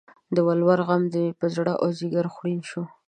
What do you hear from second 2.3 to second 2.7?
خوړین